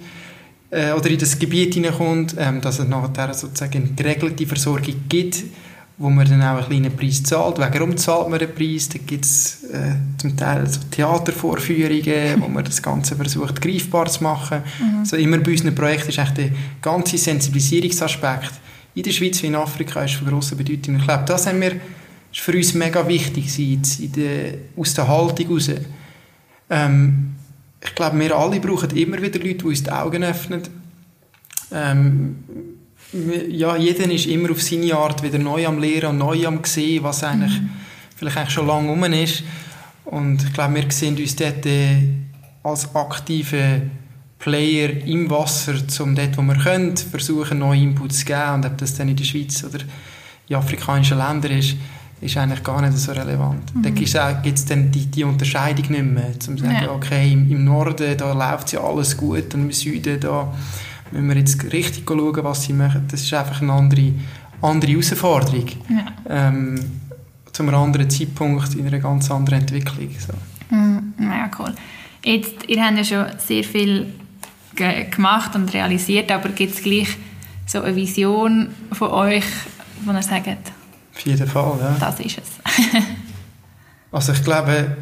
[0.70, 5.44] äh, oder in das Gebiet hineinkommt, ähm, dass es nachher sozusagen eine geregelte Versorgung gibt,
[6.00, 7.58] wo man dann auch einen kleinen Preis zahlt.
[7.58, 8.88] Warum zahlt man den Preis?
[8.88, 14.22] Da gibt es äh, zum Teil so Theatervorführungen, wo man das Ganze versucht greifbar zu
[14.22, 14.62] machen.
[14.80, 15.04] Mhm.
[15.04, 18.52] So immer bei unseren Projekten ist echt der ganze Sensibilisierungsaspekt
[18.94, 20.96] in der Schweiz wie in Afrika ist von grosser Bedeutung.
[20.96, 21.72] Ich glaube, das haben wir
[22.32, 25.70] ist für uns mega wichtig in der, aus der Haltung heraus.
[26.70, 27.34] Ähm,
[27.84, 30.62] ich glaube, wir alle brauchen immer wieder Leute, die uns die Augen öffnen.
[31.72, 32.36] Ähm,
[33.48, 37.02] ja, jeder ist immer auf seine Art wieder neu am Lehren und neu am sehen,
[37.02, 37.70] was eigentlich mhm.
[38.16, 39.42] vielleicht eigentlich schon lange um ist.
[40.04, 41.98] Und ich glaube, wir sehen uns dort äh,
[42.62, 43.82] als aktive
[44.38, 48.54] Player im Wasser, um dort, wo wir können, versuchen, neue Inputs zu geben.
[48.54, 49.80] Und ob das dann in der Schweiz oder
[50.48, 51.76] in afrikanischen Ländern ist,
[52.20, 53.74] ist eigentlich gar nicht so relevant.
[53.74, 53.82] Mhm.
[53.82, 56.90] Da gibt es dann die, die Unterscheidung nicht mehr, um zu sagen, ja.
[56.90, 60.52] okay, im, im Norden da läuft ja alles gut und im Süden da
[61.12, 63.06] müssen wir jetzt richtig schauen, was sie machen.
[63.10, 64.12] Das ist einfach eine andere,
[64.62, 65.66] andere Herausforderung.
[65.88, 66.06] Ja.
[66.48, 66.80] Ähm,
[67.52, 70.08] zu einem anderen Zeitpunkt in einer ganz anderen Entwicklung.
[70.18, 70.74] So.
[70.74, 71.12] Mhm.
[71.18, 71.74] Ja, cool.
[72.24, 74.12] Jetzt, ihr habt ja schon sehr viel
[74.76, 77.08] ge gemacht und realisiert, aber gibt es gleich
[77.66, 79.44] so eine Vision von euch,
[80.04, 80.72] wo ihr sagt,
[81.14, 81.96] auf jeden Fall, ja.
[81.98, 82.48] Das ist es.
[84.12, 84.96] also ich glaube,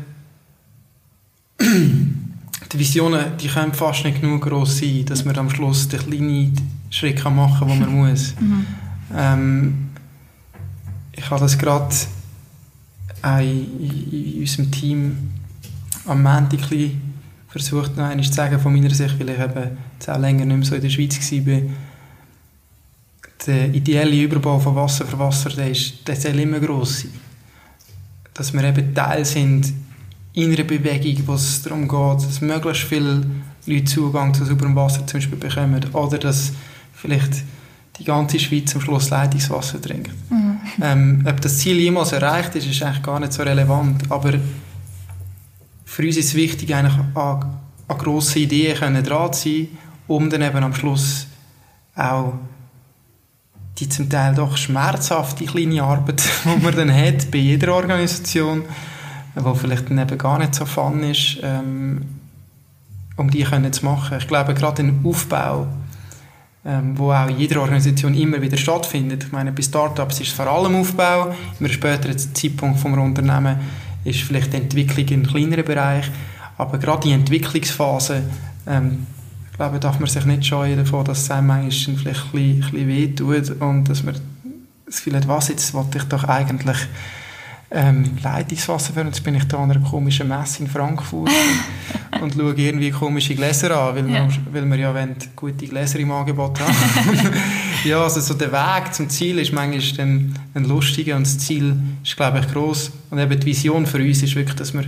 [2.72, 6.70] die Visionen, die können fast nicht genug groß sein, dass man am Schluss den kleinen
[6.90, 8.34] Schritt machen kann, den man muss.
[8.38, 8.66] Mhm.
[9.16, 9.88] Ähm,
[11.12, 11.94] ich habe das gerade
[13.40, 15.16] in, in, unserem Team
[16.06, 16.60] am Montag
[17.48, 20.66] versucht, noch einmal zu sagen, von meiner Sicht, weil ich eben auch länger nicht mehr
[20.66, 21.60] so in der Schweiz war,
[23.46, 27.12] der ideelle Überbau von Wasser für Wasser, der, ist, der soll immer gross sein.
[28.34, 29.72] Dass wir eben Teil sind
[30.38, 33.26] in einer Bewegung, wo es darum geht, dass möglichst viele
[33.66, 36.52] Leute Zugang zu sauberem Wasser zum Beispiel bekommen oder dass
[36.94, 37.42] vielleicht
[37.98, 40.12] die ganze Schweiz am Schluss Leitungswasser trinkt.
[40.30, 40.58] Mhm.
[40.80, 44.34] Ähm, ob das Ziel jemals erreicht ist, ist eigentlich gar nicht so relevant, aber
[45.84, 49.68] für uns ist es wichtig, eigentlich an, an grosse Ideen dran zu sein,
[50.06, 51.26] um dann eben am Schluss
[51.96, 52.34] auch
[53.78, 58.64] die zum Teil doch schmerzhafte kleine Arbeit, die man dann hat bei jeder Organisation,
[59.44, 62.04] wo vielleicht dann eben gar nicht so fun ist, ähm,
[63.16, 64.18] um die können zu machen.
[64.18, 65.66] Ich glaube, gerade ein Aufbau,
[66.64, 69.24] ähm, wo auch in jeder Organisation immer wieder stattfindet.
[69.24, 73.56] Ich meine, bei Startups ist es vor allem Aufbau, immer später Zeitpunkt vom Unternehmen
[74.04, 76.10] ist vielleicht die Entwicklung in kleineren Bereich,
[76.56, 78.22] aber gerade die Entwicklungsphase
[78.66, 79.06] ähm,
[79.58, 82.70] glaube, darf man sich nicht scheuen davon, dass es einem manchmal vielleicht ein bisschen, ein
[82.70, 84.14] bisschen wehtut und dass man
[84.86, 86.78] das Gefühl hat, was jetzt wollte ich doch eigentlich
[87.70, 89.00] ähm, Leitungswasser für.
[89.00, 91.30] Und jetzt bin ich da an einer komischen Messe in Frankfurt
[92.12, 94.28] und, und schaue irgendwie komische Gläser an, weil, ja.
[94.28, 96.74] wir, weil wir ja wollen, gute Gläser im Angebot haben.
[97.84, 101.76] ja, also so der Weg zum Ziel ist manchmal dann ein lustiger und das Ziel
[102.02, 102.90] ist, glaube ich, gross.
[103.10, 104.84] Und eben die Vision für uns ist wirklich, dass wir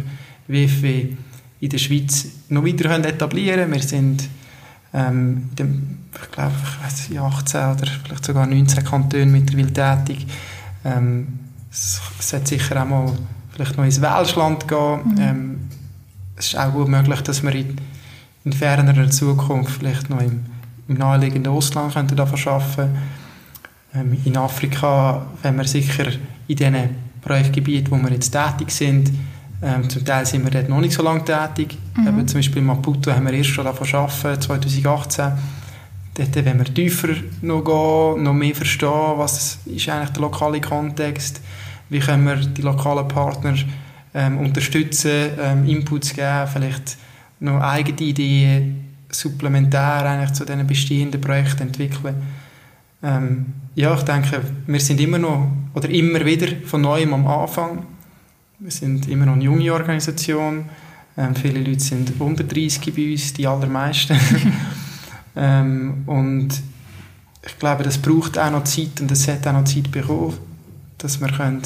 [0.49, 1.09] WFW
[1.61, 3.73] in der Schweiz noch weiter etablieren können.
[3.75, 4.29] Wir sind
[4.95, 6.55] ähm, dem, ich glaube,
[6.89, 10.27] ich nicht, 18 oder vielleicht sogar 19 Kantonen mittlerweile tätig.
[10.85, 11.41] Ähm,
[11.71, 13.13] es sollte sicher auch mal
[13.53, 15.01] vielleicht noch ins Welschland gehen.
[15.05, 15.19] Mhm.
[15.21, 15.61] Ähm,
[16.37, 17.77] es ist auch gut möglich, dass wir in,
[18.45, 20.45] in fernerer Zukunft vielleicht noch im,
[20.89, 22.91] im naheliegenden Ausland könnten arbeiten
[23.95, 26.07] ähm, In Afrika wenn wir sicher
[26.49, 29.13] in den Projektgebieten, wo wir jetzt tätig sind,
[29.63, 31.77] ähm, zum Teil sind wir dort noch nicht so lange tätig.
[31.97, 32.09] Mhm.
[32.09, 35.33] Eben, zum Beispiel in Maputo haben wir erst schon davon arbeiten, 2018.
[36.15, 37.09] Dort wenn wir tiefer
[37.43, 41.41] noch gehen, noch mehr verstehen, was ist eigentlich der lokale Kontext,
[41.91, 43.55] wie können wir die lokalen Partner
[44.15, 46.97] ähm, unterstützen, ähm, Inputs geben, vielleicht
[47.41, 52.15] noch eigene Ideen supplementär eigentlich zu diesen bestehenden Projekten entwickeln.
[53.03, 57.87] Ähm, ja, ich denke, wir sind immer noch, oder immer wieder von neuem am Anfang.
[58.59, 60.67] Wir sind immer noch eine junge Organisation.
[61.17, 64.19] Ähm, viele Leute sind unter 30 bei uns, die allermeisten.
[65.37, 66.49] ähm, und
[67.45, 70.37] ich glaube, das braucht auch noch Zeit und es hat auch noch Zeit bekommen,
[71.03, 71.63] dass wir können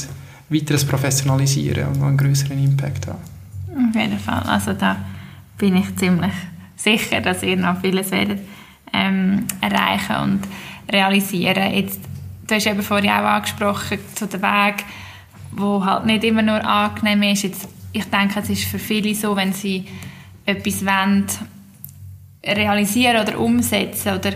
[0.48, 3.88] weiteres professionalisieren und noch einen größeren Impact haben.
[3.88, 4.42] Auf jeden Fall.
[4.42, 4.96] Also da
[5.58, 6.32] bin ich ziemlich
[6.76, 8.40] sicher, dass ihr noch vieles werdet
[8.92, 10.40] ähm, erreichen und
[10.90, 11.74] realisieren.
[11.74, 12.00] Jetzt,
[12.46, 14.84] du hast eben vorhin auch angesprochen, zu dem Weg,
[15.52, 17.42] wo halt nicht immer nur angenehm ist.
[17.42, 19.86] Jetzt, ich denke, es ist für viele so, wenn sie
[20.46, 21.26] etwas wollen,
[22.44, 24.32] realisieren oder umsetzen oder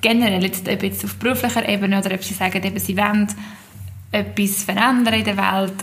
[0.00, 3.28] generell, jetzt, ob jetzt auf beruflicher Ebene oder ob sie sagen, eben, sie wollen
[4.12, 5.74] etwas verändern in der Welt.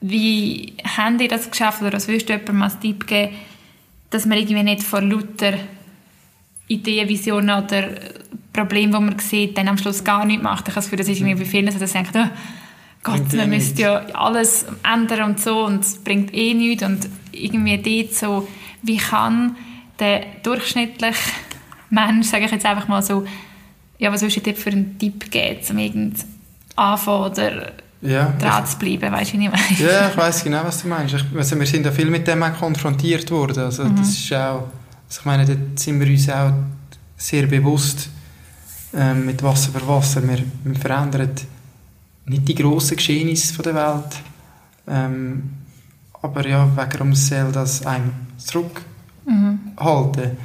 [0.00, 3.34] Wie haben die das geschafft oder was würdest du jemandem als Tipp geben,
[4.10, 5.54] dass man irgendwie nicht vor lauter
[6.68, 7.88] Ideen, Visionen oder
[8.52, 10.68] Problemen, die man sieht, dann am Schluss gar nichts macht.
[10.68, 12.36] Ich habe das Gefühl, das ist irgendwie bei vielen so, dass denken, oh
[13.02, 17.78] Gott, man müsste ja alles ändern und so und es bringt eh nichts und irgendwie
[17.78, 18.48] dort so,
[18.82, 19.56] wie kann
[19.98, 21.18] der durchschnittliche
[21.90, 23.24] Mensch, sage ich jetzt einfach mal so,
[23.98, 26.24] ja, was würdest du dir für einen Tipp geben, um irgend
[26.82, 29.92] anfangen oder ja, dran zu bleiben, weißt du, wie ich meine?
[29.92, 31.14] Ja, ich weiß genau, was du meinst.
[31.14, 33.96] Ich, also wir sind ja viel mit dem auch konfrontiert worden, also mhm.
[33.96, 34.64] das ist auch,
[35.08, 36.52] also ich meine, dort sind wir uns auch
[37.16, 38.10] sehr bewusst
[38.94, 41.30] ähm, mit Wasser für Wasser, wir, wir verändern
[42.26, 44.16] nicht die grossen Geschehnisse der Welt,
[44.88, 45.50] ähm,
[46.20, 48.82] aber ja, warum soll das einem zurückhalten?
[49.26, 50.36] Mhm.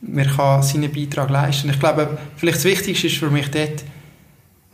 [0.00, 1.70] Man kann seinen Beitrag leisten.
[1.70, 3.84] Ich glaube, vielleicht das Wichtigste ist für mich dort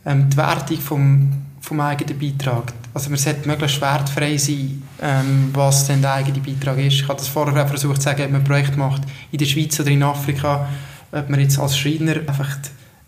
[0.05, 2.73] ähm, die Wertung vom, vom eigenen Beitrag.
[2.93, 6.93] Also man sollte möglichst wertfrei sein, ähm, was denn der eigene Beitrag ist.
[6.93, 9.45] Ich habe das vorher auch versucht zu sagen, ob man ein Projekt macht in der
[9.45, 10.67] Schweiz oder in Afrika,
[11.11, 12.57] ob man jetzt als Schreiner einfach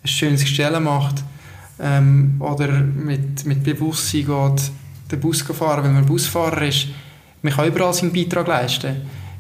[0.04, 1.24] ein schönes Gestell macht
[1.80, 4.72] ähm, oder mit, mit Bewusstsein geht,
[5.12, 6.88] den Bus fahren, wenn man Busfahrer ist.
[7.42, 8.96] Man kann überall seinen Beitrag leisten.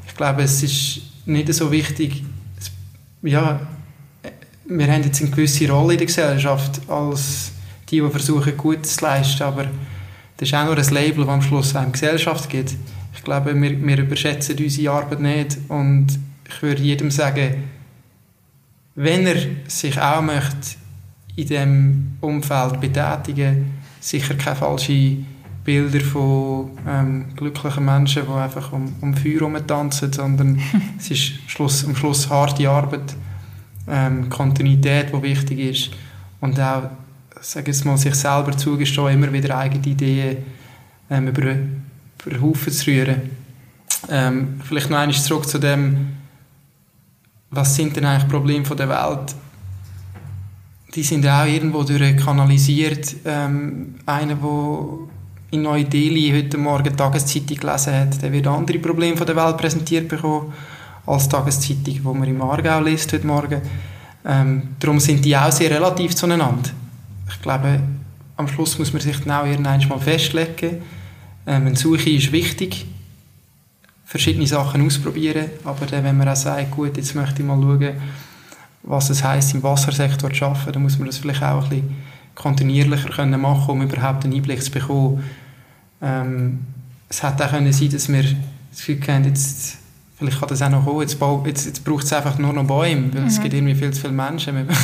[0.07, 2.23] Ich glaube, es ist nicht so wichtig,
[3.23, 3.59] ja,
[4.69, 7.51] wir haben jetzt eine gewisse Rolle in der Gesellschaft als
[7.89, 9.65] die, die versuchen, Gutes zu leisten, aber
[10.35, 12.75] das ist auch nur ein Label, das am Schluss eine Gesellschaft gibt.
[13.15, 16.07] Ich glaube, wir, wir überschätzen unsere Arbeit nicht und
[16.47, 17.63] ich würde jedem sagen,
[18.95, 20.75] wenn er sich auch möchte
[21.35, 25.25] in diesem Umfeld betätigen, sicher keine falschen
[25.63, 30.59] Bilder von ähm, glücklichen Menschen, die einfach um, um Feuer tanzen, sondern
[30.97, 33.15] es ist Schluss, am Schluss harte Arbeit,
[33.87, 35.89] ähm, Kontinuität, die wichtig ist
[36.41, 36.89] und auch
[37.41, 40.37] sage jetzt mal, sich selber zugestehen, immer wieder eigene Ideen
[41.09, 43.21] ähm, über, über den Haufen zu rühren.
[44.09, 46.07] Ähm, vielleicht noch einmal zurück zu dem,
[47.49, 49.35] was sind denn eigentlich Probleme der Welt?
[50.93, 53.15] Die sind auch irgendwo durchkanalisiert.
[53.25, 54.97] Ähm, einer, der
[55.51, 60.07] in Neu-Delhi heute Morgen die Tageszeitung gelesen hat, der wird andere Probleme der Welt präsentiert
[60.07, 60.53] bekommen
[61.07, 63.61] als Tageszeitung, die man im Aargau liest heute Morgen.
[64.25, 66.69] Ähm, darum sind die auch sehr relativ zueinander.
[67.29, 67.79] Ich glaube,
[68.35, 70.81] am Schluss muss man sich auch irgendwann mal festlegen.
[71.47, 72.85] Ähm, eine Suche ist wichtig,
[74.05, 77.93] verschiedene Sachen ausprobieren, aber dann, wenn man auch sagt, gut, jetzt möchte ich mal schauen,
[78.83, 81.95] was es heisst, im Wassersektor zu arbeiten, dann muss man das vielleicht auch ein bisschen
[82.35, 85.23] kontinuierlicher können machen, um überhaupt einen Einblick zu bekommen.
[86.01, 86.59] Ähm,
[87.09, 89.77] es hätte auch können sein, dass wir das Gefühl haben, jetzt,
[90.17, 93.13] vielleicht kann das auch noch kommen, jetzt, jetzt, jetzt braucht es einfach nur noch Bäume,
[93.13, 93.27] weil mhm.
[93.27, 94.67] es gibt irgendwie viel zu viele Menschen.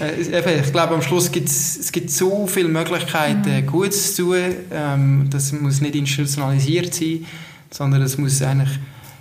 [0.00, 3.66] Äh, ich glaube, am Schluss gibt es gibt so viele Möglichkeiten, mhm.
[3.66, 4.54] Gutes zu tun.
[4.70, 7.26] Ähm, das muss nicht institutionalisiert sein,
[7.68, 8.78] sondern es muss eigentlich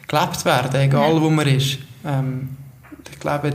[0.07, 1.19] gelebt werden, egal ja.
[1.19, 1.79] wo man ist.
[2.05, 2.49] Ähm,
[3.11, 3.53] ich glaube,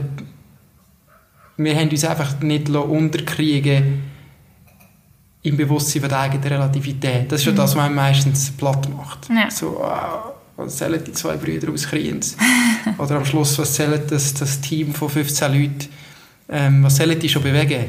[1.55, 4.01] wir haben uns einfach nicht unterkriegen
[5.43, 7.31] im Bewusstsein von der eigenen Relativität.
[7.31, 7.57] Das ist schon mhm.
[7.57, 9.29] das, was man meistens platt macht.
[9.29, 9.49] Ja.
[9.49, 12.37] So, oh, was zählen die zwei Brüder aus Kriens?
[12.97, 15.89] Oder am Schluss, was zählt das, das Team von 15 Leuten?
[16.49, 17.85] Ähm, was sollen die schon bewegen?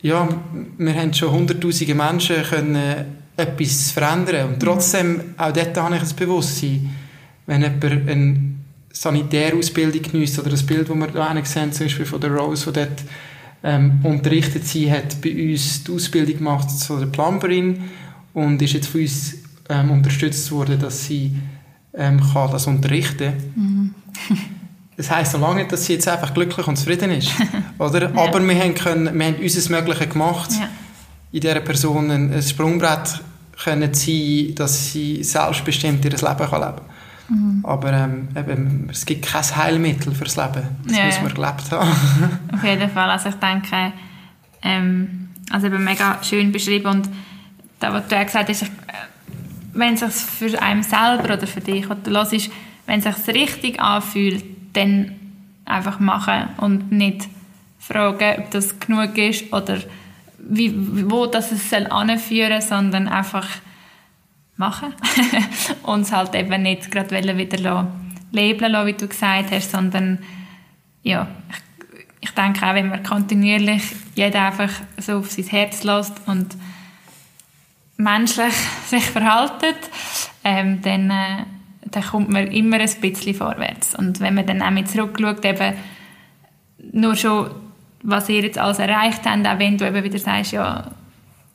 [0.00, 0.28] Ja,
[0.78, 6.16] wir haben schon hunderttausende Menschen können etwas verändern und trotzdem, auch dort habe ich ein
[6.16, 6.94] Bewusstsein,
[7.46, 8.40] wenn jemand eine
[8.92, 12.80] Sanitärausbildung genießt oder das Bild, das wir da sehen, zum Beispiel von der Rose, die
[12.80, 13.04] dort
[13.62, 17.84] ähm, unterrichtet sie hat bei uns die Ausbildung gemacht zu der Plumberin
[18.34, 19.34] und ist jetzt von uns
[19.68, 21.36] ähm, unterstützt worden, dass sie
[21.94, 23.64] ähm, kann das unterrichten kann.
[23.64, 23.94] Mhm.
[24.96, 27.30] Das heisst so lange nicht, dass sie jetzt einfach glücklich und zufrieden ist.
[27.78, 28.12] Oder?
[28.12, 28.20] ja.
[28.20, 30.68] Aber wir haben, können, wir haben unser Mögliche gemacht, ja.
[31.30, 33.20] in dieser Person ein Sprungbrett
[33.62, 36.80] können sein, dass sie selbstbestimmt ihr Leben kann leben kann.
[37.28, 37.64] Mhm.
[37.64, 40.66] Aber ähm, eben, es gibt kein Heilmittel fürs Leben.
[40.86, 41.90] Das ja, muss man gelebt haben.
[42.52, 43.10] Auf jeden Fall.
[43.10, 43.92] Also ich denke,
[44.62, 47.08] ähm, also eben mega schön beschrieben und
[47.80, 48.64] da, was du gesagt hast,
[49.78, 52.50] wenn es sich für einen selber oder für dich, was du
[52.86, 55.14] wenn es sich richtig anfühlt, dann
[55.64, 57.28] einfach machen und nicht
[57.78, 59.78] fragen, ob das genug ist oder
[60.38, 60.74] wie,
[61.10, 63.46] wo das es soll anführen, sondern einfach
[64.56, 64.94] machen.
[65.82, 67.86] Und es halt eben nicht gerade wieder
[68.32, 70.18] labeln lassen, wie du gesagt hast, sondern
[71.02, 73.82] ja, ich, ich denke auch, wenn man kontinuierlich
[74.14, 76.56] jeder einfach so auf sein Herz lässt und
[77.98, 78.54] menschlich
[78.86, 79.76] sich verhaltet,
[80.44, 81.44] ähm, dann, äh,
[81.90, 83.94] dann kommt man immer ein bisschen vorwärts.
[83.94, 85.74] Und wenn man dann auch mit zurückschaut, eben
[86.92, 87.50] nur schon,
[88.02, 90.90] was ihr jetzt alles erreicht habt, auch wenn du eben wieder sagst, ja,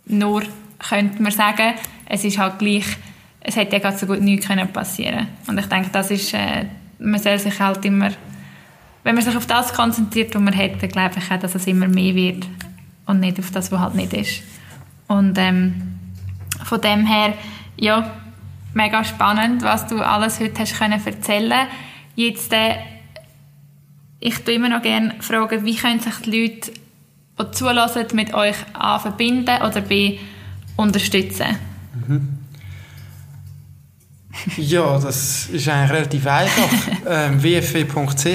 [0.06, 0.44] nur
[0.78, 1.74] könnte man sagen,
[2.06, 2.86] es ist halt gleich,
[3.40, 6.66] es hätte ja gerade so gut nichts können passieren Und ich denke, das ist, äh,
[7.00, 8.10] man soll sich halt immer,
[9.04, 11.88] wenn man sich auf das konzentriert, was man hätte, glaube ich auch, dass es immer
[11.88, 12.46] mehr wird
[13.06, 14.44] und nicht auf das, was halt nicht ist.
[15.08, 15.93] Und ähm,
[16.64, 17.34] von dem her,
[17.78, 18.12] ja,
[18.74, 21.68] mega spannend, was du alles heute hast können erzählen
[22.16, 22.76] Jetzt, äh,
[24.20, 26.72] ich tue immer noch gerne fragen, wie können sich die Leute,
[27.40, 30.20] die zulassen, mit euch A verbinden oder B
[30.78, 31.58] unterstützen?
[32.08, 32.40] Mhm.
[34.58, 36.70] Ja, das ist eigentlich relativ einfach.
[37.08, 38.26] ähm, wfw.ch,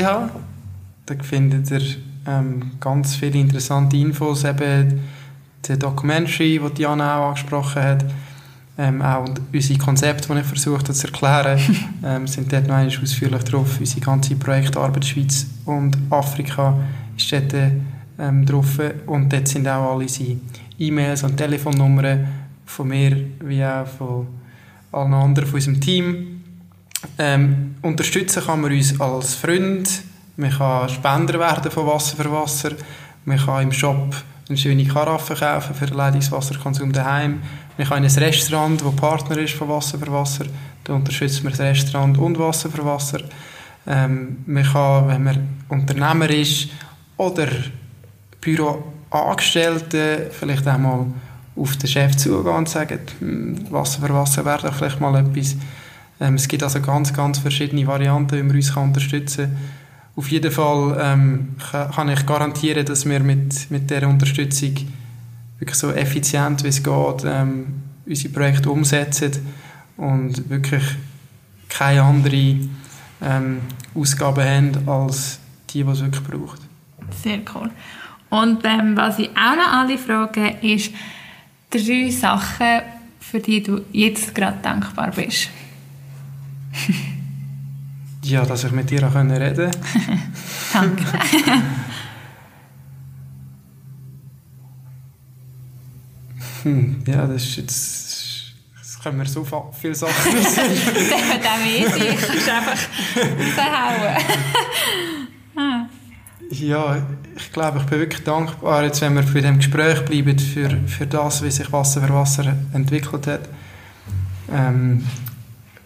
[1.07, 1.83] da findet ihr
[2.27, 5.01] ähm, ganz viele interessante Infos, eben
[5.67, 8.05] die Documentary, die Diana auch angesprochen hat,
[8.79, 11.59] ähm, auch unsere Konzepte, die ich versucht habe zu erklären,
[12.05, 13.79] ähm, sind dort noch einmal ausführlich drauf.
[13.81, 16.79] Unsere ganze Projektarbeit der Schweiz und Afrika
[17.17, 17.55] ist dort
[18.19, 18.79] ähm, drauf.
[19.07, 20.37] Und dort sind auch alle unsere
[20.79, 22.29] E-Mails und Telefonnummern
[22.67, 24.27] von mir wie auch von
[24.93, 26.43] allen anderen von unserem Team.
[27.19, 30.03] Ähm, unterstützen kann man uns als Freund,
[30.37, 32.73] man kann Spender werden von Wasser für Wasser,
[33.25, 34.15] man kann im Shop
[34.49, 37.41] eine schöne Karaffe kaufen für den Leitungswasserkonsum daheim.
[37.77, 40.47] Kann in ein Restaurant, das Partner ist von Wasser für Wasser,
[40.85, 43.21] da unterstützt man das Restaurant und Wasser für Wasser.
[43.87, 46.69] Ähm, man kann, wenn man Unternehmer ist
[47.17, 47.49] oder
[48.41, 51.07] Büroangestellte, vielleicht auch mal
[51.57, 55.57] auf den Chef zugehen und sagen, hm, Wasser für Wasser wäre doch vielleicht mal etwas.
[56.21, 59.78] Ähm, es gibt also ganz, ganz verschiedene Varianten, wie man uns unterstützen kann.
[60.19, 64.75] Auf jeden Fall ähm, kann ich garantieren, dass wir mit, mit dieser Unterstützung
[65.61, 69.31] wirklich so effizient wie es geht ähm, unsere Projekte umsetzen
[69.97, 70.83] und wirklich
[71.69, 72.57] keine andere
[73.23, 73.61] ähm,
[73.95, 75.39] Ausgaben haben als
[75.71, 76.63] die, die es wirklich braucht.
[77.23, 77.71] Sehr cool.
[78.29, 80.93] Und ähm, was ich auch noch alle frage, ist
[81.71, 82.81] drei Sachen,
[83.21, 85.49] für die du jetzt gerade dankbar bist.
[88.29, 89.71] Ja, dass ich mit dir auch reden konnte.
[90.75, 91.05] Danke.
[96.63, 98.19] hm, ja, das ist jetzt...
[99.03, 99.47] Können wir so
[99.81, 100.61] viele Sachen wissen.
[100.61, 101.13] das
[101.47, 102.79] auch mehr Ich kannst einfach
[103.55, 104.17] verhauen.
[106.51, 110.71] Ja, ich glaube, ich bin wirklich dankbar, jetzt, wenn wir für dem Gespräch bleiben, für,
[110.87, 113.49] für das, wie sich Wasser für Wasser entwickelt hat.
[114.51, 115.05] Ähm,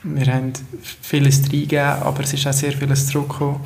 [0.05, 0.53] wir haben
[1.01, 3.61] vieles reingegeben, aber es ist auch sehr vieles zurückgekommen.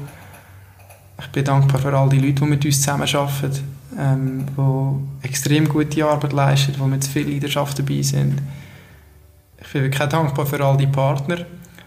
[1.19, 3.65] Ich bin dankbar für all die Leute, die mit uns zusammenarbeiten,
[3.99, 8.43] ähm, die extrem gute Arbeit leisten, die mit viel Leidenschaft dabei sind.
[9.59, 11.39] Ich bin wirklich dankbar für all die Partner,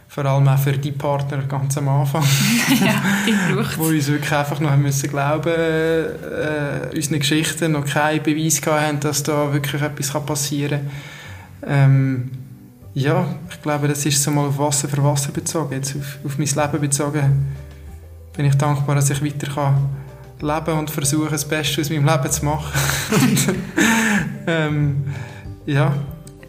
[0.07, 2.23] vor allem auch für die Partner ganz am Anfang,
[2.83, 8.59] ja, die wo uns wirklich einfach noch müssen glauben, äh, unseren Geschichten noch keinen Beweis
[8.65, 10.89] haben, dass da wirklich etwas passieren
[11.61, 11.71] kann.
[11.71, 12.31] Ähm,
[12.93, 15.73] ja, ich glaube, das ist so mal auf Wasser für Wasser bezogen.
[15.73, 17.47] Jetzt auf, auf mein Leben bezogen
[18.35, 19.89] bin ich dankbar, dass ich weiter kann
[20.41, 22.71] leben und versuchen, das Beste aus meinem Leben zu machen.
[24.47, 25.03] ähm,
[25.65, 25.93] ja.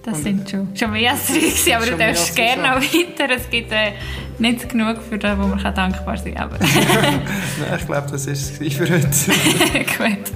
[0.03, 3.35] Das und, sind schon, schon mehr als drei aber du darfst gerne noch weiter.
[3.35, 3.92] Es gibt äh,
[4.38, 6.50] nicht genug für das, wo man kann dankbar sein kann.
[6.61, 9.09] Nein, ich glaube, das ist es für heute.
[9.98, 10.33] Gut.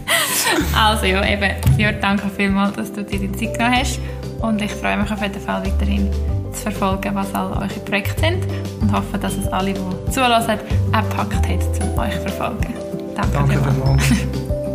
[0.77, 4.01] Also ja, eben, Jörg, danke vielmals, dass du dir die Zeit genommen hast.
[4.45, 6.11] Und ich freue mich auf jeden Fall weiterhin
[6.53, 8.45] zu verfolgen, was all eure Projekte sind
[8.81, 10.59] und hoffe, dass es alle, die zulassen,
[10.93, 12.75] auch gepackt hat, um euch zu verfolgen.
[13.17, 14.05] Danke, Danke vielmals.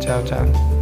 [0.00, 0.79] ciao, ciao.